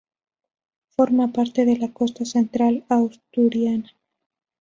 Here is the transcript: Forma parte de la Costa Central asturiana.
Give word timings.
Forma 0.95 1.27
parte 1.27 1.63
de 1.63 1.77
la 1.77 1.93
Costa 1.93 2.25
Central 2.25 2.83
asturiana. 2.89 3.93